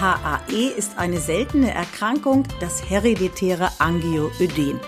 [0.00, 4.80] HAE ist eine seltene Erkrankung, das hereditäre Angioödem.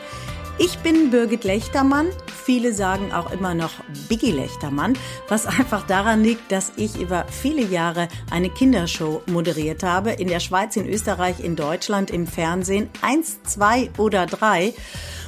[0.58, 2.08] Ich bin Birgit Lechtermann.
[2.44, 3.72] Viele sagen auch immer noch
[4.08, 4.94] Biggie Lechtermann,
[5.28, 10.12] was einfach daran liegt, dass ich über viele Jahre eine Kindershow moderiert habe.
[10.12, 12.88] In der Schweiz, in Österreich, in Deutschland, im Fernsehen.
[13.02, 14.72] Eins, zwei oder drei.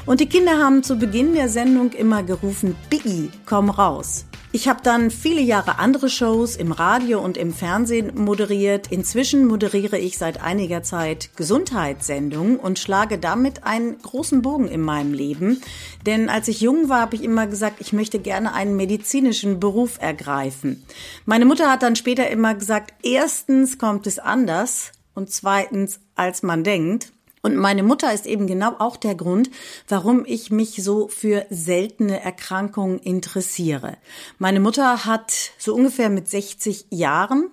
[0.06, 4.24] Und die Kinder haben zu Beginn der Sendung immer gerufen, Biggie, komm raus.
[4.50, 8.90] Ich habe dann viele Jahre andere Shows im Radio und im Fernsehen moderiert.
[8.90, 15.12] Inzwischen moderiere ich seit einiger Zeit Gesundheitssendungen und schlage damit einen großen Bogen in meinem
[15.12, 15.60] Leben.
[16.06, 19.98] Denn als ich jung war, habe ich immer gesagt, ich möchte gerne einen medizinischen Beruf
[20.00, 20.82] ergreifen.
[21.26, 26.64] Meine Mutter hat dann später immer gesagt, erstens kommt es anders und zweitens, als man
[26.64, 27.12] denkt.
[27.42, 29.50] Und meine Mutter ist eben genau auch der Grund,
[29.88, 33.96] warum ich mich so für seltene Erkrankungen interessiere.
[34.38, 37.50] Meine Mutter hat so ungefähr mit 60 Jahren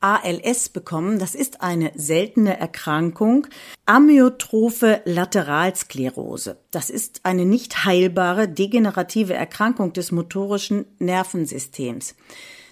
[0.00, 1.18] ALS bekommen.
[1.18, 3.46] Das ist eine seltene Erkrankung.
[3.86, 6.58] Amyotrophe Lateralsklerose.
[6.70, 12.14] Das ist eine nicht heilbare degenerative Erkrankung des motorischen Nervensystems.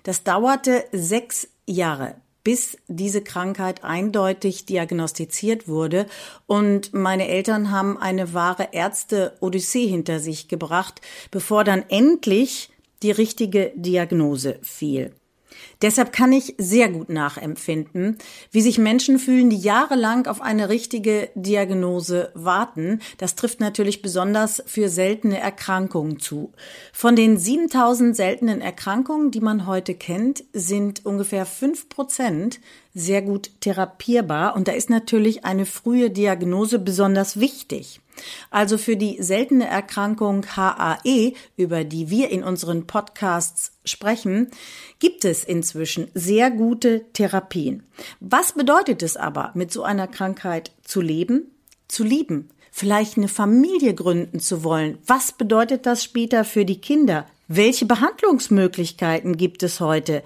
[0.03, 2.15] Das dauerte sechs Jahre
[2.47, 6.07] bis diese Krankheit eindeutig diagnostiziert wurde.
[6.47, 11.01] Und meine Eltern haben eine wahre Ärzte-Odyssee hinter sich gebracht,
[11.33, 12.71] bevor dann endlich
[13.03, 15.13] die richtige Diagnose fiel.
[15.83, 18.19] Deshalb kann ich sehr gut nachempfinden,
[18.51, 23.01] wie sich Menschen fühlen, die jahrelang auf eine richtige Diagnose warten.
[23.19, 26.53] Das trifft natürlich besonders für seltene Erkrankungen zu.
[26.93, 32.61] Von den 7000 seltenen Erkrankungen, die man heute kennt, sind ungefähr fünf Prozent
[32.95, 34.57] sehr gut therapierbar.
[34.57, 38.01] Und da ist natürlich eine frühe Diagnose besonders wichtig.
[38.51, 44.51] Also für die seltene Erkrankung HAE, über die wir in unseren Podcasts sprechen,
[44.99, 47.85] gibt es inzwischen sehr gute Therapien.
[48.21, 51.51] Was bedeutet es aber, mit so einer Krankheit zu leben,
[51.89, 52.49] zu lieben?
[52.71, 54.99] Vielleicht eine Familie gründen zu wollen.
[55.07, 57.27] Was bedeutet das später für die Kinder?
[57.49, 60.25] Welche Behandlungsmöglichkeiten gibt es heute?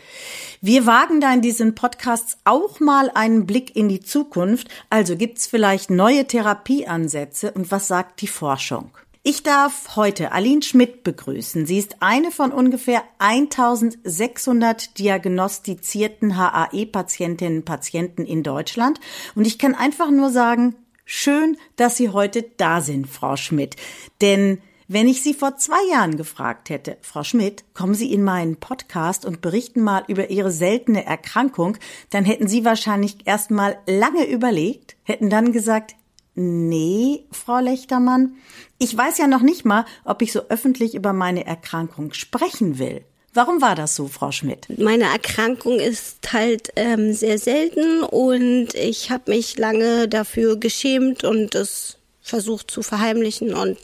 [0.62, 4.68] Wir wagen da in diesen Podcasts auch mal einen Blick in die Zukunft.
[4.88, 8.90] Also gibt es vielleicht neue Therapieansätze und was sagt die Forschung?
[9.22, 11.66] Ich darf heute Aline Schmidt begrüßen.
[11.66, 18.98] Sie ist eine von ungefähr 1600 diagnostizierten HAE-Patientinnen und Patienten in Deutschland.
[19.34, 23.76] Und ich kann einfach nur sagen, schön, dass Sie heute da sind, Frau Schmidt.
[24.22, 24.62] Denn
[24.92, 29.24] wenn ich Sie vor zwei Jahren gefragt hätte, Frau Schmidt, kommen Sie in meinen Podcast
[29.24, 31.76] und berichten mal über Ihre seltene Erkrankung,
[32.10, 35.94] dann hätten Sie wahrscheinlich erst mal lange überlegt, hätten dann gesagt,
[36.34, 38.34] nee, Frau Lechtermann,
[38.80, 43.04] ich weiß ja noch nicht mal, ob ich so öffentlich über meine Erkrankung sprechen will.
[43.32, 44.76] Warum war das so, Frau Schmidt?
[44.76, 51.54] Meine Erkrankung ist halt ähm, sehr selten und ich habe mich lange dafür geschämt und
[51.54, 53.78] es versucht zu verheimlichen und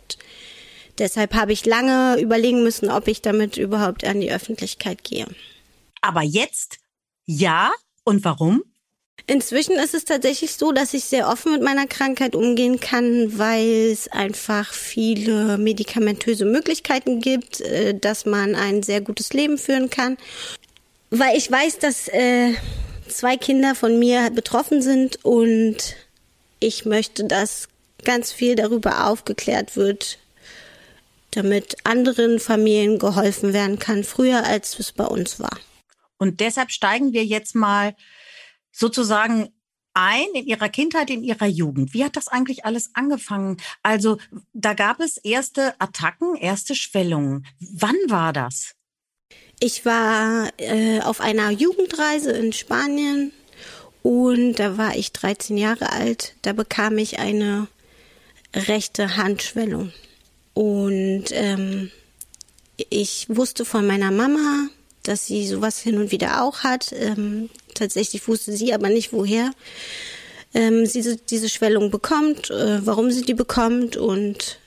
[0.98, 5.26] Deshalb habe ich lange überlegen müssen, ob ich damit überhaupt an die Öffentlichkeit gehe.
[6.00, 6.78] Aber jetzt
[7.26, 7.72] ja?
[8.04, 8.62] Und warum?
[9.26, 13.90] Inzwischen ist es tatsächlich so, dass ich sehr offen mit meiner Krankheit umgehen kann, weil
[13.90, 20.16] es einfach viele medikamentöse Möglichkeiten gibt, äh, dass man ein sehr gutes Leben führen kann.
[21.10, 22.54] Weil ich weiß, dass äh,
[23.08, 25.96] zwei Kinder von mir betroffen sind und
[26.60, 27.68] ich möchte, dass
[28.04, 30.18] ganz viel darüber aufgeklärt wird,
[31.36, 35.58] damit anderen Familien geholfen werden kann, früher als es bei uns war.
[36.18, 37.94] Und deshalb steigen wir jetzt mal
[38.72, 39.50] sozusagen
[39.92, 41.94] ein in Ihrer Kindheit, in Ihrer Jugend.
[41.94, 43.58] Wie hat das eigentlich alles angefangen?
[43.82, 44.18] Also
[44.52, 47.46] da gab es erste Attacken, erste Schwellungen.
[47.60, 48.74] Wann war das?
[49.60, 53.32] Ich war äh, auf einer Jugendreise in Spanien
[54.02, 56.34] und da war ich 13 Jahre alt.
[56.42, 57.68] Da bekam ich eine
[58.54, 59.92] rechte Handschwellung.
[60.56, 61.90] Und ähm,
[62.88, 64.68] ich wusste von meiner Mama,
[65.02, 66.94] dass sie sowas hin und wieder auch hat.
[66.98, 69.50] Ähm, tatsächlich wusste sie aber nicht, woher
[70.54, 73.98] ähm, sie diese Schwellung bekommt, äh, warum sie die bekommt.
[73.98, 74.58] Und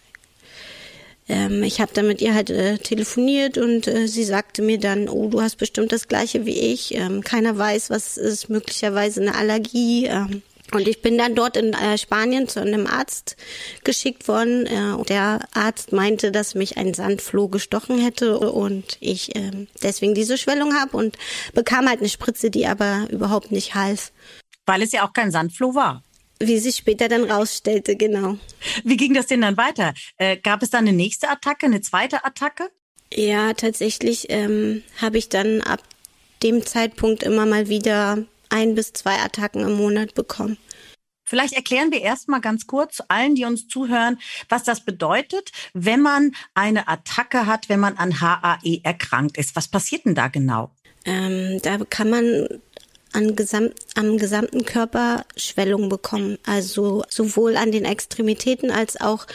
[1.27, 5.09] ähm, ich habe dann mit ihr halt äh, telefoniert und äh, sie sagte mir dann,
[5.09, 6.94] oh, du hast bestimmt das gleiche wie ich.
[6.94, 10.06] Ähm, keiner weiß, was ist möglicherweise eine Allergie.
[10.06, 13.36] Ähm, Und ich bin dann dort in äh, Spanien zu einem Arzt
[13.83, 14.66] geschickt worden.
[14.66, 20.38] Äh, der Arzt meinte, dass mich ein Sandfloh gestochen hätte und ich äh, deswegen diese
[20.38, 21.18] Schwellung habe und
[21.54, 24.12] bekam halt eine Spritze, die aber überhaupt nicht half.
[24.66, 26.04] Weil es ja auch kein Sandfloh war.
[26.39, 28.38] Wie sich später dann rausstellte, genau.
[28.83, 29.94] Wie ging das denn dann weiter?
[30.18, 32.69] Äh, gab es dann eine nächste Attacke, eine zweite Attacke?
[33.13, 35.81] Ja, tatsächlich ähm, habe ich dann ab
[36.44, 40.57] dem Zeitpunkt immer mal wieder ein bis zwei Attacken im Monat bekommen.
[41.29, 44.17] Vielleicht erklären wir erstmal ganz kurz allen, die uns zuhören,
[44.49, 49.55] was das bedeutet, wenn man eine Attacke hat, wenn man an HAE erkrankt ist.
[49.55, 50.71] Was passiert denn da genau?
[51.05, 52.47] Ähm, da kann man
[53.13, 56.39] an gesamt, am gesamten Körper Schwellung bekommen.
[56.47, 59.27] Also sowohl an den Extremitäten als auch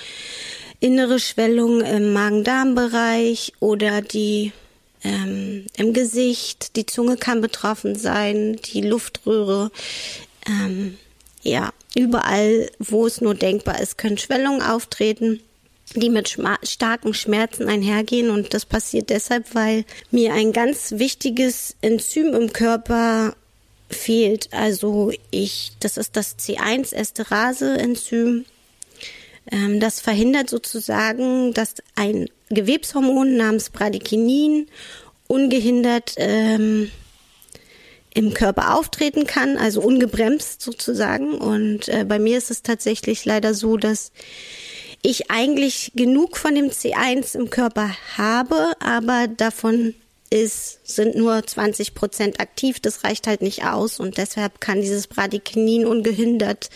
[0.81, 4.53] innere Schwellung im Magen-Darm-Bereich oder die
[5.05, 9.71] ähm, im Gesicht, die Zunge kann betroffen sein, die Luftröhre.
[10.47, 10.99] Ähm,
[11.43, 15.41] ja, überall, wo es nur denkbar ist, können Schwellungen auftreten
[15.95, 22.35] die mit starken Schmerzen einhergehen und das passiert deshalb, weil mir ein ganz wichtiges Enzym
[22.35, 23.37] im Körper
[23.91, 24.49] fehlt.
[24.53, 28.45] Also ich, das ist das C1-Esterase-Enzym.
[29.53, 34.67] Ähm, das verhindert sozusagen, dass ein Gewebshormon namens Bradykinin
[35.27, 36.91] ungehindert ähm,
[38.15, 41.35] im Körper auftreten kann, also ungebremst sozusagen.
[41.35, 44.13] Und äh, bei mir ist es tatsächlich leider so, dass
[45.03, 49.95] ich eigentlich genug von dem C1 im Körper habe, aber davon
[50.31, 52.81] ist, sind nur 20 Prozent aktiv.
[52.81, 56.71] Das reicht halt nicht aus und deshalb kann dieses Bradykinin ungehindert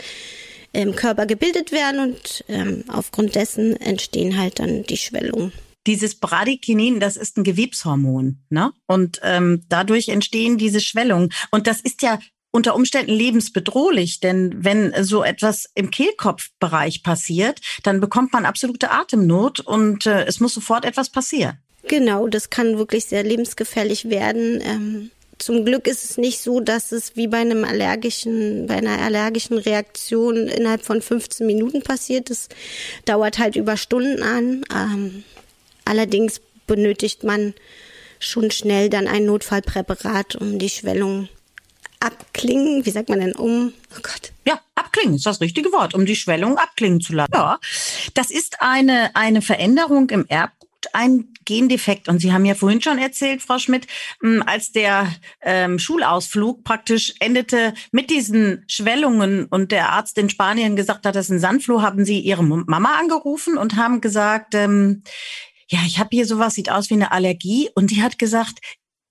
[0.72, 5.52] im Körper gebildet werden und ähm, aufgrund dessen entstehen halt dann die Schwellungen.
[5.86, 8.72] Dieses Bradykinin, das ist ein Gewebshormon, ne?
[8.86, 11.30] Und ähm, dadurch entstehen diese Schwellungen.
[11.50, 12.18] Und das ist ja
[12.50, 19.60] unter Umständen lebensbedrohlich, denn wenn so etwas im Kehlkopfbereich passiert, dann bekommt man absolute Atemnot
[19.60, 21.58] und äh, es muss sofort etwas passieren.
[21.86, 24.60] Genau, das kann wirklich sehr lebensgefährlich werden.
[24.62, 28.98] Ähm, zum Glück ist es nicht so, dass es wie bei einem allergischen, bei einer
[29.00, 32.30] allergischen Reaktion innerhalb von 15 Minuten passiert.
[32.30, 32.48] Das
[33.04, 34.64] dauert halt über Stunden an.
[34.74, 35.24] Ähm,
[35.84, 37.54] allerdings benötigt man
[38.18, 41.28] schon schnell dann ein Notfallpräparat, um die Schwellung
[42.00, 43.72] abklingen, wie sagt man denn um?
[43.96, 44.32] Oh Gott.
[44.46, 47.32] Ja, abklingen ist das richtige Wort, um die Schwellung abklingen zu lassen.
[47.32, 47.58] Ja,
[48.14, 50.57] das ist eine, eine Veränderung im Erbgut
[50.92, 52.08] ein Gendefekt.
[52.08, 53.86] Und Sie haben ja vorhin schon erzählt, Frau Schmidt,
[54.20, 55.12] hm, als der
[55.42, 61.26] ähm, Schulausflug praktisch endete mit diesen Schwellungen und der Arzt in Spanien gesagt hat, das
[61.26, 65.02] ist ein Sandfloh, haben Sie Ihre Mama angerufen und haben gesagt, ähm,
[65.70, 67.70] ja, ich habe hier sowas, sieht aus wie eine Allergie.
[67.74, 68.60] Und die hat gesagt,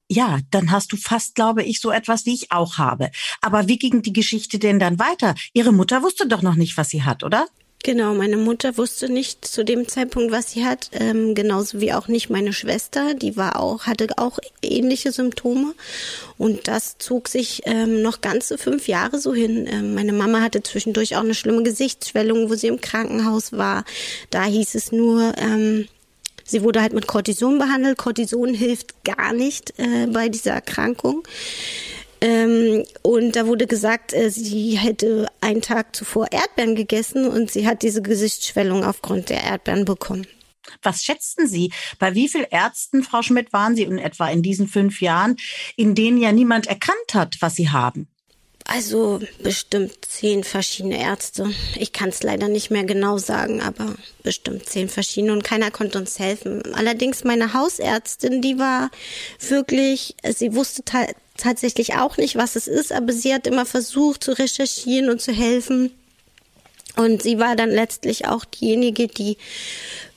[0.09, 3.11] ja, dann hast du fast, glaube ich, so etwas, wie ich auch habe.
[3.41, 5.35] Aber wie ging die Geschichte denn dann weiter?
[5.53, 7.47] Ihre Mutter wusste doch noch nicht, was sie hat, oder?
[7.87, 12.09] Genau, meine Mutter wusste nicht zu dem Zeitpunkt, was sie hat, ähm, genauso wie auch
[12.09, 15.73] nicht meine Schwester, die war auch, hatte auch ähnliche Symptome
[16.37, 19.65] und das zog sich ähm, noch ganze fünf Jahre so hin.
[19.71, 23.85] Ähm, meine Mama hatte zwischendurch auch eine schlimme Gesichtsschwellung, wo sie im Krankenhaus war.
[24.31, 25.87] Da hieß es nur, ähm,
[26.43, 27.97] sie wurde halt mit Cortison behandelt.
[27.97, 31.23] Cortison hilft gar nicht äh, bei dieser Erkrankung.
[32.21, 37.67] Ähm, und da wurde gesagt, äh, sie hätte einen Tag zuvor Erdbeeren gegessen und sie
[37.67, 40.25] hat diese Gesichtsschwellung aufgrund der Erdbeeren bekommen.
[40.81, 41.71] Was schätzen Sie?
[41.97, 45.37] Bei wie vielen Ärzten, Frau Schmidt, waren Sie in etwa in diesen fünf Jahren,
[45.75, 48.07] in denen ja niemand erkannt hat, was Sie haben?
[48.69, 51.49] Also bestimmt zehn verschiedene Ärzte.
[51.77, 55.97] Ich kann es leider nicht mehr genau sagen, aber bestimmt zehn verschiedene und keiner konnte
[55.97, 56.61] uns helfen.
[56.73, 58.91] Allerdings meine Hausärztin, die war
[59.39, 60.83] wirklich, sie wusste
[61.37, 65.31] tatsächlich auch nicht, was es ist, aber sie hat immer versucht zu recherchieren und zu
[65.31, 65.91] helfen.
[66.95, 69.37] Und sie war dann letztlich auch diejenige, die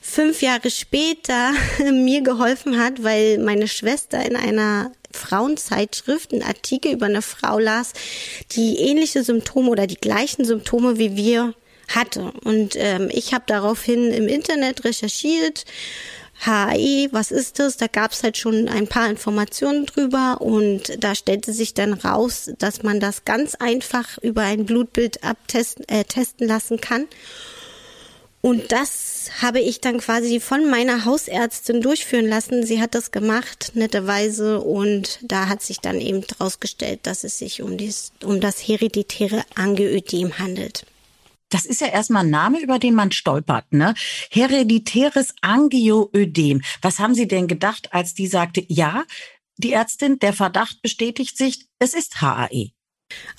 [0.01, 1.53] fünf Jahre später
[1.93, 7.93] mir geholfen hat, weil meine Schwester in einer Frauenzeitschrift einen Artikel über eine Frau las,
[8.53, 11.55] die ähnliche Symptome oder die gleichen Symptome wie wir
[11.89, 12.33] hatte.
[12.45, 15.65] Und ähm, ich habe daraufhin im Internet recherchiert,
[16.41, 17.77] HAE, was ist das?
[17.77, 22.51] Da gab es halt schon ein paar Informationen drüber und da stellte sich dann raus,
[22.59, 27.07] dass man das ganz einfach über ein Blutbild abtesten äh, testen lassen kann.
[28.43, 32.65] Und das habe ich dann quasi von meiner Hausärztin durchführen lassen.
[32.65, 37.61] Sie hat das gemacht, netterweise, und da hat sich dann eben herausgestellt, dass es sich
[37.61, 40.87] um, dies, um das hereditäre Angioödem handelt.
[41.51, 43.95] Das ist ja erstmal ein Name, über den man stolpert, ne?
[44.31, 46.63] Hereditäres Angioödem.
[46.81, 49.05] Was haben Sie denn gedacht, als die sagte, ja,
[49.57, 52.71] die Ärztin, der Verdacht bestätigt sich, es ist HAE?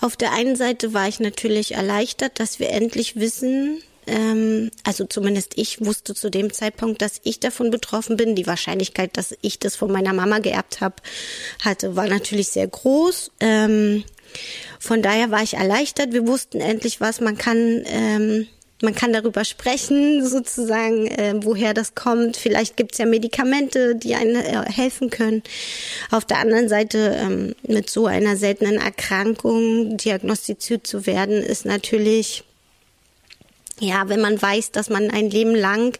[0.02, 5.58] Auf der einen Seite war ich natürlich erleichtert, dass wir endlich wissen, ähm, also zumindest
[5.58, 8.36] ich wusste zu dem Zeitpunkt, dass ich davon betroffen bin.
[8.36, 10.96] Die Wahrscheinlichkeit, dass ich das von meiner Mama geerbt habe,
[11.64, 13.32] hatte, war natürlich sehr groß.
[13.40, 14.04] Ähm,
[14.80, 16.14] von daher war ich erleichtert.
[16.14, 17.22] Wir wussten endlich was.
[17.22, 18.48] Man kann ähm,
[18.82, 22.36] man kann darüber sprechen, sozusagen, äh, woher das kommt.
[22.36, 25.44] Vielleicht gibt es ja Medikamente, die einen äh, helfen können.
[26.10, 32.44] Auf der anderen Seite, ähm, mit so einer seltenen Erkrankung diagnostiziert zu werden, ist natürlich
[33.80, 35.98] ja, wenn man weiß, dass man ein Leben lang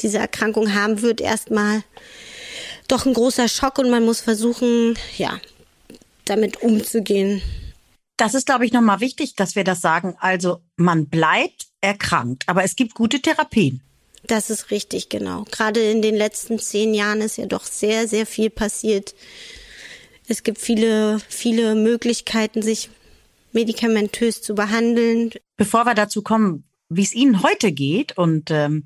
[0.00, 1.84] diese Erkrankung haben wird, erstmal
[2.88, 5.40] doch ein großer Schock und man muss versuchen, ja,
[6.24, 7.40] damit umzugehen.
[8.20, 10.14] Das ist, glaube ich, nochmal wichtig, dass wir das sagen.
[10.20, 13.80] Also man bleibt erkrankt, aber es gibt gute Therapien.
[14.26, 15.44] Das ist richtig, genau.
[15.50, 19.14] Gerade in den letzten zehn Jahren ist ja doch sehr, sehr viel passiert.
[20.28, 22.90] Es gibt viele, viele Möglichkeiten, sich
[23.52, 25.30] medikamentös zu behandeln.
[25.56, 28.84] Bevor wir dazu kommen, wie es Ihnen heute geht und ähm,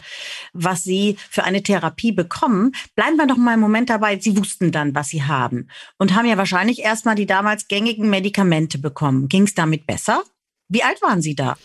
[0.53, 4.19] was Sie für eine Therapie bekommen, bleiben wir doch mal einen Moment dabei.
[4.19, 5.69] Sie wussten dann, was Sie haben
[5.99, 9.29] und haben ja wahrscheinlich erstmal die damals gängigen Medikamente bekommen.
[9.29, 10.23] Ging es damit besser?
[10.69, 11.57] Wie alt waren Sie da?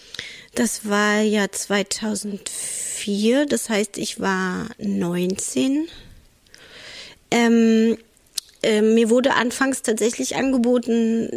[0.56, 5.88] Das war ja 2004, das heißt, ich war 19.
[7.32, 7.98] Ähm,
[8.62, 11.30] äh, mir wurde anfangs tatsächlich angeboten,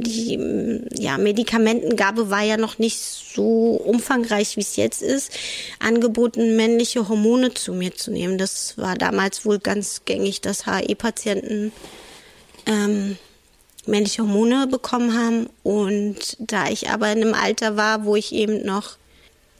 [0.00, 5.32] die ja, Medikamentengabe war ja noch nicht so umfangreich, wie es jetzt ist,
[5.80, 8.38] angeboten, männliche Hormone zu mir zu nehmen.
[8.38, 11.72] Das war damals wohl ganz gängig, dass HE-Patienten
[12.66, 13.16] ähm,
[13.86, 15.50] männliche Hormone bekommen haben.
[15.64, 18.98] Und da ich aber in einem Alter war, wo ich eben noch,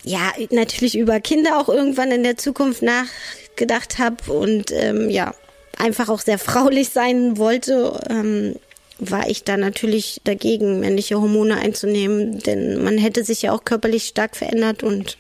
[0.05, 5.35] ja, natürlich über Kinder auch irgendwann in der Zukunft nachgedacht habe und ähm, ja,
[5.79, 8.57] einfach auch sehr fraulich sein wollte, ähm,
[8.99, 14.05] war ich da natürlich dagegen, männliche Hormone einzunehmen, denn man hätte sich ja auch körperlich
[14.05, 15.17] stark verändert und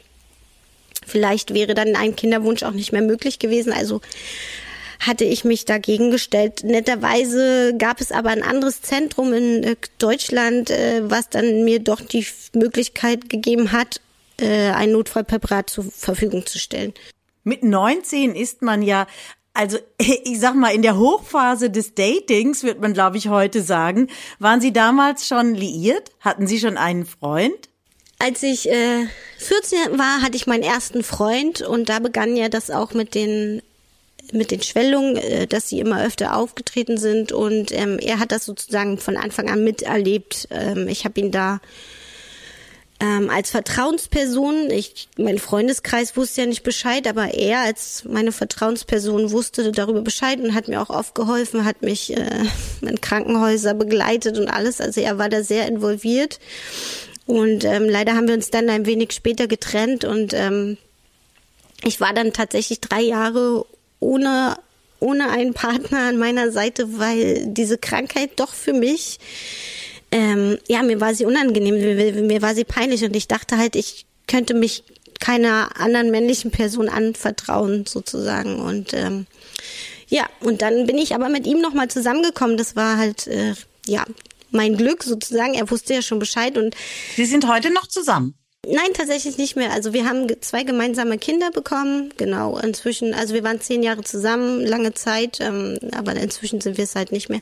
[1.06, 3.72] vielleicht wäre dann ein Kinderwunsch auch nicht mehr möglich gewesen.
[3.72, 4.00] Also
[5.00, 6.62] hatte ich mich dagegen gestellt.
[6.62, 12.02] Netterweise gab es aber ein anderes Zentrum in äh, Deutschland, äh, was dann mir doch
[12.02, 14.00] die Möglichkeit gegeben hat,
[14.38, 16.92] äh, ein Notfallpräparat zur Verfügung zu stellen.
[17.44, 19.06] Mit 19 ist man ja
[19.60, 24.08] also ich sag mal, in der Hochphase des Datings, wird man, glaube ich, heute sagen,
[24.38, 26.10] waren Sie damals schon liiert?
[26.20, 27.68] Hatten Sie schon einen Freund?
[28.18, 29.06] Als ich äh,
[29.38, 33.62] 14 war, hatte ich meinen ersten Freund und da begann ja das auch mit den
[34.32, 38.44] mit den Schwellungen, äh, dass sie immer öfter aufgetreten sind und ähm, er hat das
[38.44, 40.48] sozusagen von Anfang an miterlebt.
[40.50, 41.60] Ähm, ich habe ihn da
[43.00, 49.30] ähm, als Vertrauensperson, ich, mein Freundeskreis wusste ja nicht Bescheid, aber er als meine Vertrauensperson
[49.32, 52.44] wusste darüber Bescheid und hat mir auch oft geholfen, hat mich äh,
[52.82, 54.80] in Krankenhäuser begleitet und alles.
[54.80, 56.38] Also er war da sehr involviert.
[57.26, 60.76] Und ähm, leider haben wir uns dann ein wenig später getrennt und ähm,
[61.84, 63.64] ich war dann tatsächlich drei Jahre
[64.00, 64.56] ohne
[64.98, 69.18] ohne einen Partner an meiner Seite, weil diese Krankheit doch für mich
[70.12, 73.76] ähm, ja, mir war sie unangenehm, mir, mir war sie peinlich und ich dachte halt,
[73.76, 74.84] ich könnte mich
[75.20, 79.26] keiner anderen männlichen Person anvertrauen sozusagen und ähm,
[80.10, 82.56] ja, und dann bin ich aber mit ihm nochmal zusammengekommen.
[82.56, 83.54] Das war halt, äh,
[83.86, 84.04] ja,
[84.50, 85.54] mein Glück sozusagen.
[85.54, 86.74] Er wusste ja schon Bescheid und.
[87.14, 88.34] Sie sind heute noch zusammen?
[88.66, 89.72] Nein, tatsächlich nicht mehr.
[89.72, 92.12] Also wir haben zwei gemeinsame Kinder bekommen.
[92.18, 96.84] Genau, inzwischen, also wir waren zehn Jahre zusammen, lange Zeit, ähm, aber inzwischen sind wir
[96.84, 97.40] es halt nicht mehr.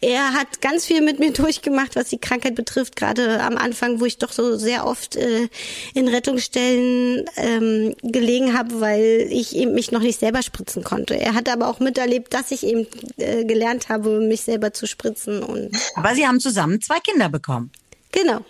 [0.00, 4.04] Er hat ganz viel mit mir durchgemacht, was die Krankheit betrifft, gerade am Anfang, wo
[4.04, 5.48] ich doch so sehr oft äh,
[5.94, 11.18] in Rettungsstellen ähm, gelegen habe, weil ich eben mich noch nicht selber spritzen konnte.
[11.18, 15.42] Er hat aber auch miterlebt, dass ich eben äh, gelernt habe, mich selber zu spritzen.
[15.42, 17.72] Und aber Sie haben zusammen zwei Kinder bekommen.
[18.12, 18.44] Genau.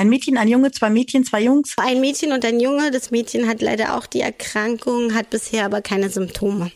[0.00, 1.74] Ein Mädchen, ein Junge, zwei Mädchen, zwei Jungs?
[1.76, 2.90] Ein Mädchen und ein Junge.
[2.90, 6.72] Das Mädchen hat leider auch die Erkrankung, hat bisher aber keine Symptome.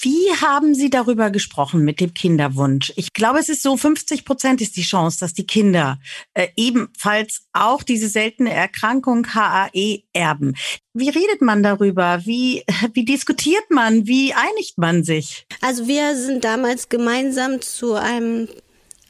[0.00, 2.92] Wie haben Sie darüber gesprochen mit dem Kinderwunsch?
[2.96, 5.98] Ich glaube, es ist so 50 Prozent ist die Chance, dass die Kinder
[6.34, 10.54] äh, ebenfalls auch diese seltene Erkrankung HAE erben.
[10.92, 12.20] Wie redet man darüber?
[12.26, 14.06] Wie, wie diskutiert man?
[14.06, 15.46] Wie einigt man sich?
[15.62, 18.48] Also wir sind damals gemeinsam zu einem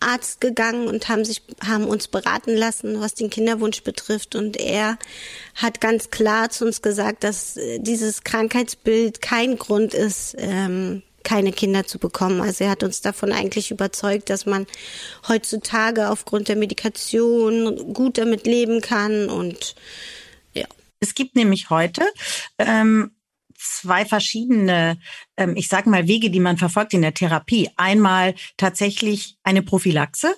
[0.07, 4.99] Arzt gegangen und haben sich haben uns beraten lassen, was den Kinderwunsch betrifft und er
[5.55, 11.51] hat ganz klar zu uns gesagt, dass äh, dieses Krankheitsbild kein Grund ist, ähm, keine
[11.51, 12.41] Kinder zu bekommen.
[12.41, 14.65] Also er hat uns davon eigentlich überzeugt, dass man
[15.27, 19.75] heutzutage aufgrund der Medikation gut damit leben kann und
[20.55, 20.67] ja.
[21.01, 22.03] Es gibt nämlich heute
[22.59, 23.11] ähm,
[23.59, 24.99] zwei verschiedene,
[25.37, 27.71] ähm, ich sage mal, Wege, die man verfolgt in der Therapie.
[27.77, 30.35] Einmal tatsächlich eine Prophylaxe.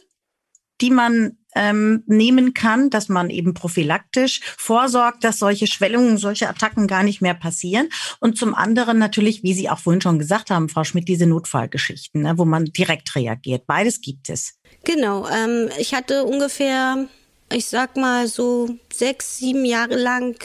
[0.80, 6.86] die man ähm, nehmen kann, dass man eben prophylaktisch vorsorgt, dass solche Schwellungen, solche Attacken
[6.86, 7.88] gar nicht mehr passieren.
[8.20, 12.22] Und zum anderen natürlich, wie Sie auch vorhin schon gesagt haben, Frau Schmidt, diese Notfallgeschichten,
[12.22, 13.66] ne, wo man direkt reagiert.
[13.66, 14.54] Beides gibt es.
[14.84, 15.26] Genau.
[15.28, 17.08] Ähm, ich hatte ungefähr,
[17.52, 20.36] ich sag mal so sechs, sieben Jahre lang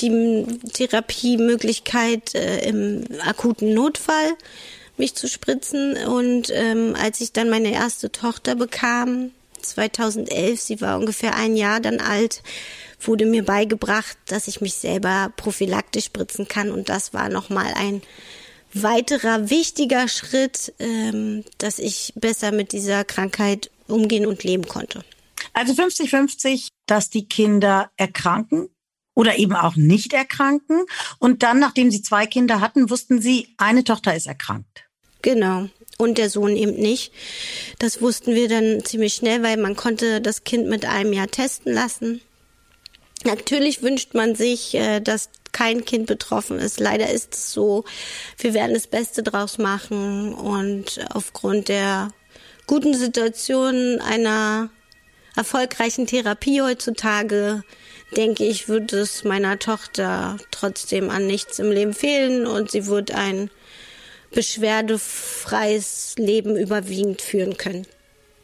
[0.00, 4.36] die Therapiemöglichkeit äh, im akuten Notfall
[4.96, 5.96] mich zu spritzen.
[6.06, 9.30] Und ähm, als ich dann meine erste Tochter bekam,
[9.62, 12.42] 2011, sie war ungefähr ein Jahr dann alt,
[13.00, 16.70] wurde mir beigebracht, dass ich mich selber prophylaktisch spritzen kann.
[16.70, 18.02] Und das war nochmal ein
[18.72, 25.02] weiterer wichtiger Schritt, ähm, dass ich besser mit dieser Krankheit umgehen und leben konnte.
[25.52, 28.68] Also 50-50, dass die Kinder erkranken
[29.14, 30.84] oder eben auch nicht erkranken.
[31.18, 34.84] Und dann, nachdem Sie zwei Kinder hatten, wussten Sie, eine Tochter ist erkrankt.
[35.22, 35.68] Genau
[36.00, 37.12] und der Sohn eben nicht.
[37.78, 41.74] Das wussten wir dann ziemlich schnell, weil man konnte das Kind mit einem Jahr testen
[41.74, 42.22] lassen.
[43.24, 46.80] Natürlich wünscht man sich, äh, dass kein Kind betroffen ist.
[46.80, 47.84] Leider ist es so.
[48.38, 52.12] Wir werden das Beste draus machen und aufgrund der
[52.66, 54.70] guten Situation einer
[55.36, 57.62] erfolgreichen Therapie heutzutage
[58.16, 63.12] denke ich, wird es meiner Tochter trotzdem an nichts im Leben fehlen und sie wird
[63.12, 63.50] ein
[64.32, 67.86] beschwerdefreies Leben überwiegend führen können,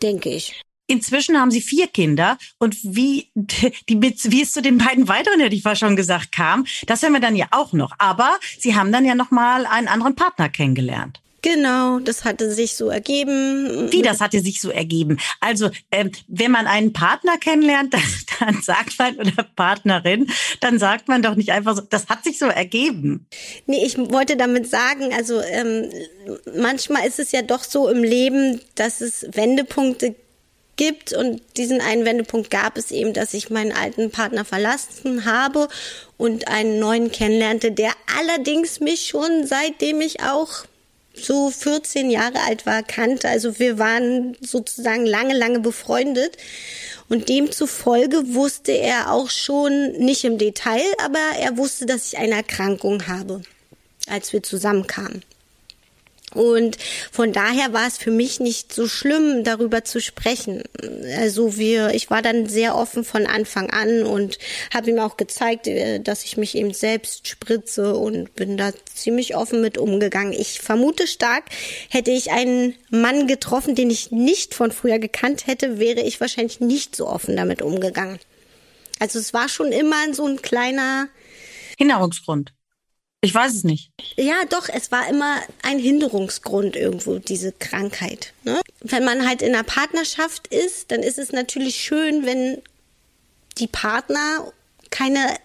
[0.03, 0.61] denke ich.
[0.89, 5.57] Inzwischen haben Sie vier Kinder und wie, die, wie es zu den beiden weiteren, hätte
[5.57, 7.93] ich fast schon gesagt, kam, das hören wir dann ja auch noch.
[7.99, 11.21] Aber Sie haben dann ja noch mal einen anderen Partner kennengelernt.
[11.47, 13.93] Genau, das hatte sich so ergeben.
[13.93, 15.21] Wie, das hatte sich so ergeben?
[15.39, 18.03] Also, ähm, wenn man einen Partner kennenlernt, dann,
[18.41, 20.27] dann sagt man, oder Partnerin,
[20.59, 23.29] dann sagt man doch nicht einfach so, das hat sich so ergeben.
[23.67, 25.89] Nee, ich wollte damit sagen, also ähm,
[26.57, 30.17] manchmal ist es ja doch so im Leben, dass es Wendepunkte
[30.75, 35.69] gibt und diesen einen Wendepunkt gab es eben, dass ich meinen alten Partner verlassen habe
[36.17, 40.65] und einen neuen kennenlernte, der allerdings mich schon seitdem ich auch
[41.21, 43.29] so 14 Jahre alt war, kannte.
[43.29, 46.37] Also wir waren sozusagen lange, lange befreundet.
[47.09, 52.35] Und demzufolge wusste er auch schon, nicht im Detail, aber er wusste, dass ich eine
[52.35, 53.43] Erkrankung habe,
[54.09, 55.23] als wir zusammenkamen.
[56.37, 56.77] Und
[57.11, 60.63] von daher war es für mich nicht so schlimm, darüber zu sprechen.
[61.19, 64.39] Also wir, ich war dann sehr offen von Anfang an und
[64.73, 69.37] habe ihm auch gezeigt, äh, dass ich mich eben selbst spritze und bin da ziemlich
[69.37, 70.33] offen mit umgegangen.
[70.33, 71.45] Ich vermute stark,
[71.89, 76.61] hätte ich einen Mann getroffen, den ich nicht von früher gekannt hätte, wäre ich wahrscheinlich
[76.61, 78.19] nicht so offen damit umgegangen.
[78.99, 81.09] Also es war schon immer so ein kleiner
[81.79, 82.56] Hinderungsgrund.
[83.23, 83.91] Ich weiß es nicht.
[84.17, 88.33] Ja, doch, es war immer ein Hinderungsgrund irgendwo, diese Krankheit.
[88.45, 88.61] Ne?
[88.81, 92.63] Wenn man halt in einer Partnerschaft ist, dann ist es natürlich schön, wenn
[93.59, 94.53] die Partner
[94.91, 95.37] keine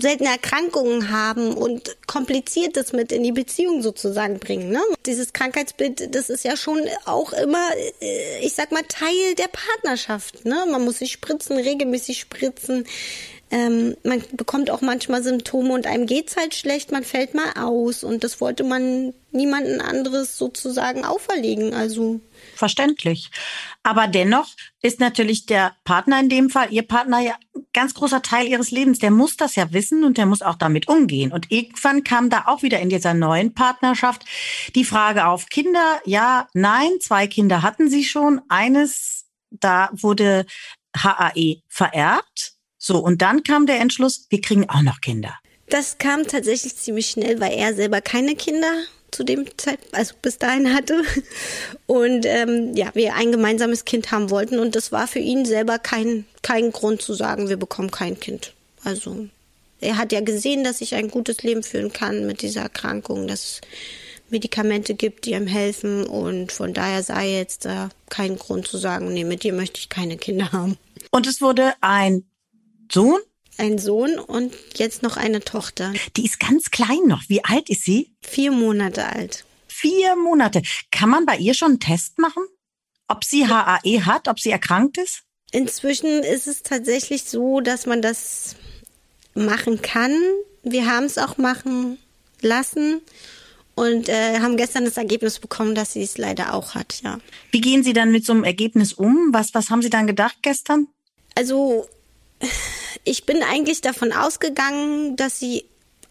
[0.00, 4.70] seltene Erkrankungen haben und kompliziertes mit in die Beziehung sozusagen bringen.
[4.70, 4.80] Ne?
[5.06, 10.44] Dieses Krankheitsbild, das ist ja schon auch immer, äh, ich sag mal, Teil der Partnerschaft.
[10.44, 10.66] Ne?
[10.70, 12.86] Man muss sich spritzen, regelmäßig spritzen.
[13.54, 18.02] Ähm, man bekommt auch manchmal Symptome und einem geht's halt schlecht, man fällt mal aus
[18.02, 21.72] und das wollte man niemanden anderes sozusagen auferlegen.
[21.72, 22.20] Also
[22.56, 23.30] verständlich.
[23.84, 24.48] Aber dennoch
[24.82, 27.36] ist natürlich der Partner in dem Fall, Ihr Partner ja
[27.72, 28.98] ganz großer Teil Ihres Lebens.
[28.98, 31.30] Der muss das ja wissen und der muss auch damit umgehen.
[31.30, 34.24] Und irgendwann kam da auch wieder in dieser neuen Partnerschaft
[34.74, 36.00] die Frage auf Kinder.
[36.04, 38.40] Ja, nein, zwei Kinder hatten Sie schon.
[38.48, 40.44] Eines, da wurde
[40.96, 42.53] HAE vererbt.
[42.86, 45.38] So, und dann kam der Entschluss, wir kriegen auch noch Kinder.
[45.70, 48.70] Das kam tatsächlich ziemlich schnell, weil er selber keine Kinder
[49.10, 51.02] zu dem Zeitpunkt, also bis dahin hatte.
[51.86, 55.78] Und ähm, ja, wir ein gemeinsames Kind haben wollten und das war für ihn selber
[55.78, 58.52] kein, kein Grund zu sagen, wir bekommen kein Kind.
[58.82, 59.28] Also
[59.80, 63.44] er hat ja gesehen, dass ich ein gutes Leben führen kann mit dieser Erkrankung, dass
[63.44, 63.60] es
[64.28, 69.14] Medikamente gibt, die ihm helfen und von daher sei jetzt äh, kein Grund zu sagen,
[69.14, 70.76] nee, mit dir möchte ich keine Kinder haben.
[71.10, 72.24] Und es wurde ein
[72.92, 73.20] Sohn?
[73.56, 75.92] Ein Sohn und jetzt noch eine Tochter.
[76.16, 77.22] Die ist ganz klein noch.
[77.28, 78.12] Wie alt ist sie?
[78.20, 79.44] Vier Monate alt.
[79.68, 80.62] Vier Monate.
[80.90, 82.42] Kann man bei ihr schon einen Test machen?
[83.06, 85.22] Ob sie HAE hat, ob sie erkrankt ist?
[85.52, 88.56] Inzwischen ist es tatsächlich so, dass man das
[89.34, 90.18] machen kann.
[90.62, 91.98] Wir haben es auch machen
[92.40, 93.02] lassen
[93.74, 97.18] und äh, haben gestern das Ergebnis bekommen, dass sie es leider auch hat, ja.
[97.50, 99.28] Wie gehen Sie dann mit so einem Ergebnis um?
[99.32, 100.88] Was, was haben Sie dann gedacht gestern?
[101.34, 101.88] Also
[103.04, 105.64] ich bin eigentlich davon ausgegangen, dass sie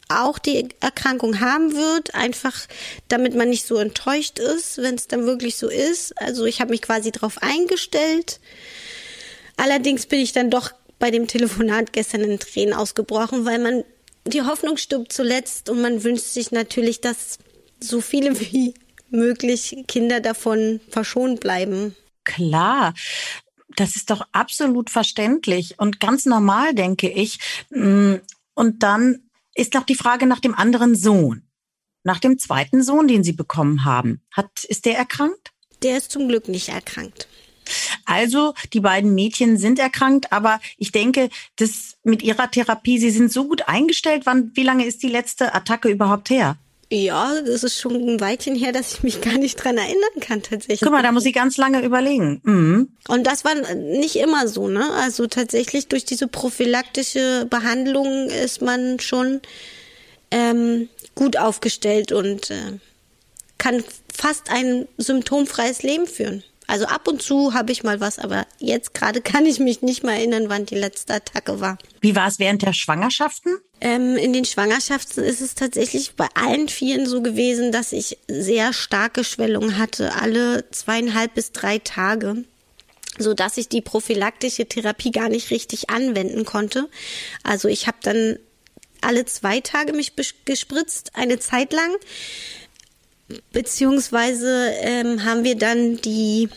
[0.09, 2.67] auch die Erkrankung haben wird, einfach
[3.07, 6.19] damit man nicht so enttäuscht ist, wenn es dann wirklich so ist.
[6.21, 8.39] Also ich habe mich quasi darauf eingestellt.
[9.57, 13.83] Allerdings bin ich dann doch bei dem Telefonat gestern in Tränen ausgebrochen, weil man
[14.25, 17.39] die Hoffnung stirbt zuletzt und man wünscht sich natürlich, dass
[17.79, 18.73] so viele wie
[19.09, 21.95] möglich Kinder davon verschont bleiben.
[22.23, 22.93] Klar.
[23.75, 27.39] Das ist doch absolut verständlich und ganz normal, denke ich.
[27.69, 28.15] Mm,
[28.53, 31.43] und dann ist noch die Frage nach dem anderen Sohn.
[32.03, 34.21] Nach dem zweiten Sohn, den Sie bekommen haben.
[34.31, 35.51] Hat, ist der erkrankt?
[35.83, 37.27] Der ist zum Glück nicht erkrankt.
[38.05, 43.31] Also, die beiden Mädchen sind erkrankt, aber ich denke, dass mit ihrer Therapie, sie sind
[43.31, 44.25] so gut eingestellt.
[44.25, 46.57] Wann, wie lange ist die letzte Attacke überhaupt her?
[46.95, 50.43] Ja, das ist schon ein Weilchen her, dass ich mich gar nicht dran erinnern kann
[50.43, 50.81] tatsächlich.
[50.81, 52.39] Guck mal, da muss ich ganz lange überlegen.
[52.43, 52.89] Mhm.
[53.07, 54.91] Und das war nicht immer so, ne?
[55.01, 59.41] Also tatsächlich durch diese prophylaktische Behandlung ist man schon
[60.29, 62.77] ähm, gut aufgestellt und äh,
[63.57, 66.43] kann fast ein symptomfreies Leben führen.
[66.67, 70.03] Also ab und zu habe ich mal was, aber jetzt gerade kann ich mich nicht
[70.03, 71.77] mehr erinnern, wann die letzte Attacke war.
[72.01, 73.57] Wie war es während der Schwangerschaften?
[73.81, 78.73] Ähm, in den Schwangerschaften ist es tatsächlich bei allen vielen so gewesen, dass ich sehr
[78.73, 82.45] starke Schwellungen hatte, alle zweieinhalb bis drei Tage
[83.19, 86.89] so dass ich die prophylaktische Therapie gar nicht richtig anwenden konnte.
[87.43, 88.39] Also ich habe dann
[89.01, 90.13] alle zwei Tage mich
[90.45, 91.91] gespritzt, eine Zeit lang.
[93.51, 96.49] Beziehungsweise ähm, haben wir dann die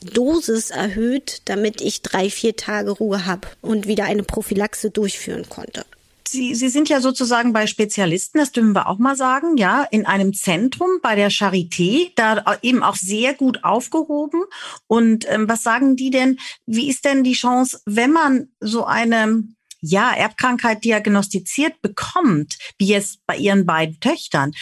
[0.00, 5.84] Dosis erhöht, damit ich drei, vier Tage Ruhe habe und wieder eine Prophylaxe durchführen konnte.
[6.28, 10.04] Sie, Sie sind ja sozusagen bei Spezialisten, das dürfen wir auch mal sagen, ja, in
[10.04, 14.42] einem Zentrum bei der Charité, da eben auch sehr gut aufgehoben.
[14.86, 16.38] Und ähm, was sagen die denn?
[16.66, 19.44] Wie ist denn die Chance, wenn man so eine
[19.80, 24.52] ja, Erbkrankheit diagnostiziert bekommt, wie jetzt bei Ihren beiden Töchtern,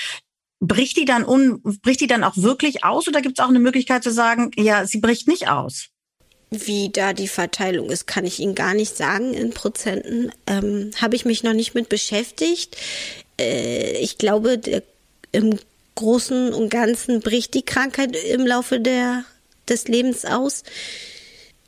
[0.61, 3.59] bricht die dann un, bricht die dann auch wirklich aus oder gibt es auch eine
[3.59, 5.89] Möglichkeit zu sagen, ja, sie bricht nicht aus?
[6.51, 10.31] Wie da die Verteilung ist, kann ich Ihnen gar nicht sagen in Prozenten.
[10.47, 12.77] Ähm, Habe ich mich noch nicht mit beschäftigt.
[13.39, 14.85] Äh, ich glaube, der,
[15.33, 15.59] im
[15.97, 19.25] Großen und Ganzen bricht die Krankheit im Laufe der,
[19.69, 20.63] des Lebens aus.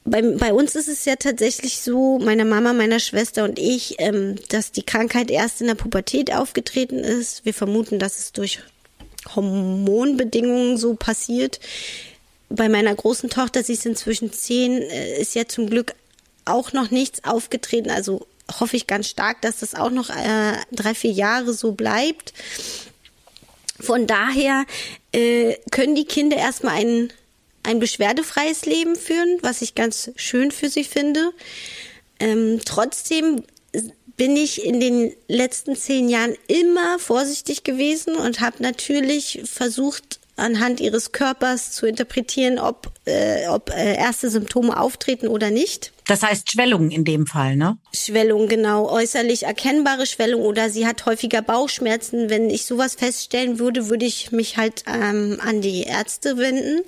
[0.04, 4.36] Bei, bei uns ist es ja tatsächlich so, meine Mama, meiner Schwester und ich, ähm,
[4.48, 7.44] dass die Krankheit erst in der Pubertät aufgetreten ist.
[7.44, 8.60] Wir vermuten, dass es durch
[9.36, 11.60] Hormonbedingungen so passiert.
[12.48, 15.94] Bei meiner großen Tochter, sie ist inzwischen zehn, äh, ist ja zum Glück
[16.44, 17.90] auch noch nichts aufgetreten.
[17.90, 18.26] Also
[18.58, 22.32] hoffe ich ganz stark, dass das auch noch äh, drei, vier Jahre so bleibt.
[23.80, 24.64] Von daher
[25.12, 27.12] äh, können die Kinder erstmal ein,
[27.62, 31.32] ein beschwerdefreies Leben führen, was ich ganz schön für sie finde.
[32.18, 33.44] Ähm, trotzdem
[34.18, 40.80] bin ich in den letzten zehn Jahren immer vorsichtig gewesen und habe natürlich versucht, anhand
[40.80, 45.92] ihres Körpers zu interpretieren, ob, äh, ob äh, erste Symptome auftreten oder nicht.
[46.06, 47.76] Das heißt Schwellungen in dem Fall, ne?
[47.92, 48.88] Schwellung, genau.
[48.88, 52.30] Äußerlich erkennbare Schwellung oder sie hat häufiger Bauchschmerzen.
[52.30, 56.82] Wenn ich sowas feststellen würde, würde ich mich halt ähm, an die Ärzte wenden.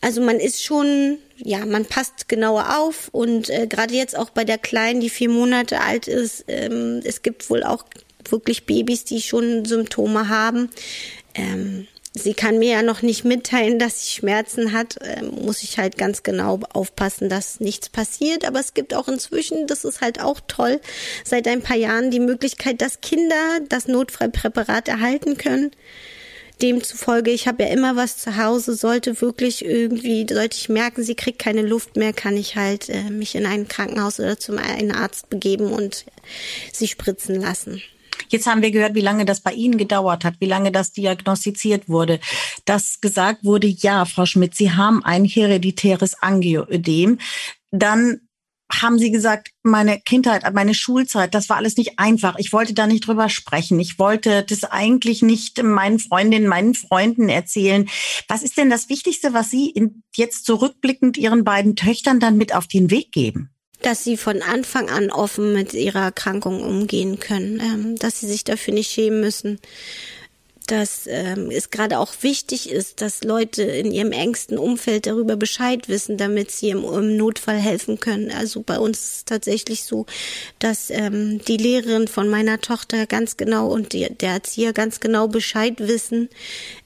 [0.00, 4.44] Also man ist schon, ja, man passt genauer auf und äh, gerade jetzt auch bei
[4.44, 7.84] der Kleinen, die vier Monate alt ist, ähm, es gibt wohl auch
[8.28, 10.70] wirklich Babys, die schon Symptome haben.
[11.34, 15.78] Ähm, sie kann mir ja noch nicht mitteilen, dass sie Schmerzen hat, ähm, muss ich
[15.78, 18.44] halt ganz genau aufpassen, dass nichts passiert.
[18.44, 20.80] Aber es gibt auch inzwischen, das ist halt auch toll,
[21.24, 25.70] seit ein paar Jahren die Möglichkeit, dass Kinder das Notfallpräparat erhalten können
[26.62, 31.14] demzufolge, ich habe ja immer was zu Hause, sollte wirklich irgendwie, sollte ich merken, sie
[31.14, 34.92] kriegt keine Luft mehr, kann ich halt äh, mich in ein Krankenhaus oder zum einen
[34.92, 36.04] Arzt begeben und
[36.72, 37.82] sie spritzen lassen.
[38.28, 41.88] Jetzt haben wir gehört, wie lange das bei Ihnen gedauert hat, wie lange das diagnostiziert
[41.88, 42.20] wurde.
[42.64, 47.20] Dass gesagt wurde, ja, Frau Schmidt, Sie haben ein hereditäres Angioödem.
[47.70, 48.27] Dann
[48.70, 52.36] haben Sie gesagt, meine Kindheit, meine Schulzeit, das war alles nicht einfach.
[52.38, 53.80] Ich wollte da nicht drüber sprechen.
[53.80, 57.88] Ich wollte das eigentlich nicht meinen Freundinnen, meinen Freunden erzählen.
[58.28, 59.74] Was ist denn das Wichtigste, was Sie
[60.14, 63.50] jetzt zurückblickend Ihren beiden Töchtern dann mit auf den Weg geben?
[63.80, 68.42] Dass sie von Anfang an offen mit ihrer Erkrankung umgehen können, ähm, dass sie sich
[68.42, 69.60] dafür nicht schämen müssen
[70.68, 75.88] dass ähm, es gerade auch wichtig ist, dass Leute in ihrem engsten Umfeld darüber Bescheid
[75.88, 78.30] wissen, damit sie im, im Notfall helfen können.
[78.30, 80.04] Also bei uns ist es tatsächlich so,
[80.58, 85.26] dass ähm, die Lehrerin von meiner Tochter ganz genau und die, der Erzieher ganz genau
[85.26, 86.28] Bescheid wissen,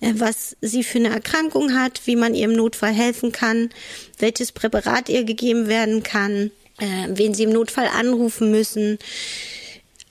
[0.00, 3.70] äh, was sie für eine Erkrankung hat, wie man ihr im Notfall helfen kann,
[4.18, 8.98] welches Präparat ihr gegeben werden kann, äh, wen sie im Notfall anrufen müssen.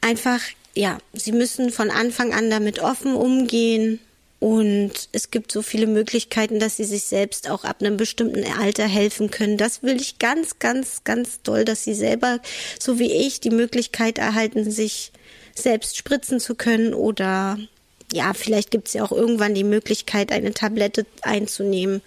[0.02, 0.42] Einfach
[0.76, 4.00] ja, sie müssen von Anfang an damit offen umgehen
[4.42, 8.88] Und es gibt so viele Möglichkeiten, dass sie sich selbst auch ab einem bestimmten Alter
[8.88, 9.56] helfen können.
[9.56, 12.40] Das will ich ganz, ganz, ganz doll, dass sie selber,
[12.80, 15.12] so wie ich, die Möglichkeit erhalten, sich
[15.54, 17.60] selbst spritzen zu können oder
[18.12, 22.02] ja, vielleicht gibt es ja auch irgendwann die Möglichkeit, eine Tablette einzunehmen,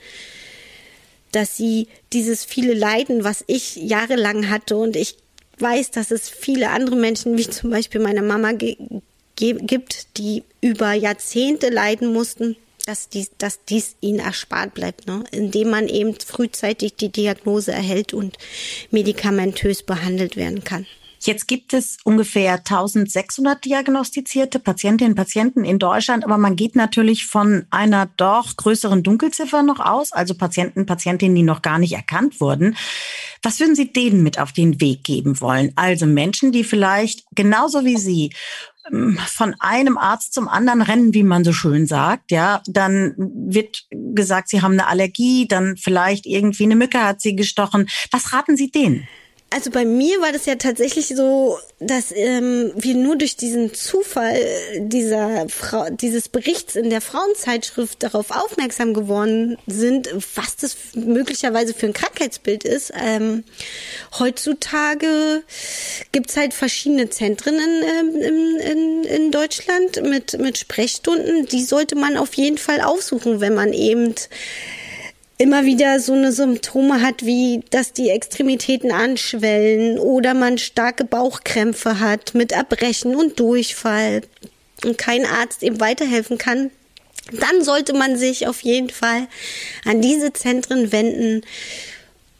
[1.31, 5.19] dass sie dieses viele Leiden, was ich jahrelang hatte und ich
[5.59, 11.69] weiß, dass es viele andere Menschen, wie zum Beispiel meine Mama, gibt, die über Jahrzehnte
[11.69, 15.25] leiden mussten, dass dies, dass dies ihnen erspart bleibt, ne?
[15.31, 18.37] indem man eben frühzeitig die Diagnose erhält und
[18.91, 20.87] medikamentös behandelt werden kann.
[21.27, 27.25] Jetzt gibt es ungefähr 1600 diagnostizierte Patientinnen und Patienten in Deutschland, aber man geht natürlich
[27.25, 32.43] von einer doch größeren Dunkelziffer noch aus, also Patienten, Patientinnen, die noch gar nicht erkannt
[32.43, 32.77] wurden.
[33.43, 35.73] Was würden Sie denen mit auf den Weg geben wollen?
[35.77, 38.31] Also Menschen, die vielleicht genauso wie Sie
[38.93, 43.87] ähm, von einem Arzt zum anderen rennen, wie man so schön sagt, ja, dann wird
[43.91, 47.89] gesagt, sie haben eine Allergie, dann vielleicht irgendwie eine Mücke hat sie gestochen.
[48.11, 49.09] Was raten Sie denen?
[49.55, 54.37] Also bei mir war das ja tatsächlich so, dass ähm, wir nur durch diesen Zufall
[54.79, 61.87] dieser Frau, dieses Berichts in der Frauenzeitschrift darauf aufmerksam geworden sind, was das möglicherweise für
[61.87, 62.93] ein Krankheitsbild ist.
[63.01, 63.45] Ähm,
[64.19, 65.45] heutzutage
[66.11, 71.47] gibt's halt verschiedene Zentren in, in, in, in Deutschland mit, mit Sprechstunden.
[71.47, 74.17] Die sollte man auf jeden Fall aufsuchen, wenn man eben
[75.39, 82.01] immer wieder so eine Symptome hat, wie dass die Extremitäten anschwellen oder man starke Bauchkrämpfe
[82.01, 84.23] hat mit Erbrechen und Durchfall
[84.85, 86.71] und kein Arzt ihm weiterhelfen kann,
[87.33, 89.27] dann sollte man sich auf jeden Fall
[89.85, 91.43] an diese Zentren wenden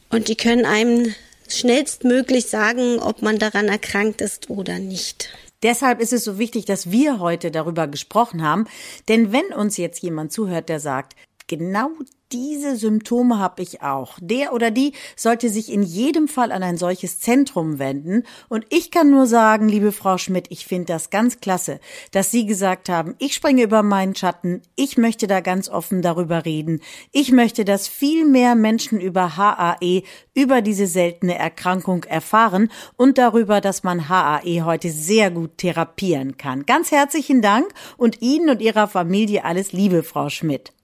[0.09, 1.13] und die können einem
[1.49, 5.29] schnellstmöglich sagen, ob man daran erkrankt ist oder nicht.
[5.63, 8.67] Deshalb ist es so wichtig, dass wir heute darüber gesprochen haben,
[9.07, 11.15] denn wenn uns jetzt jemand zuhört, der sagt,
[11.47, 11.91] genau
[12.31, 14.17] diese Symptome habe ich auch.
[14.19, 18.23] Der oder die sollte sich in jedem Fall an ein solches Zentrum wenden.
[18.49, 21.79] Und ich kann nur sagen, liebe Frau Schmidt, ich finde das ganz klasse,
[22.11, 26.45] dass Sie gesagt haben, ich springe über meinen Schatten, ich möchte da ganz offen darüber
[26.45, 26.81] reden.
[27.11, 30.03] Ich möchte, dass viel mehr Menschen über HAE,
[30.33, 36.65] über diese seltene Erkrankung erfahren und darüber, dass man HAE heute sehr gut therapieren kann.
[36.65, 40.74] Ganz herzlichen Dank und Ihnen und Ihrer Familie alles Liebe, Frau Schmidt.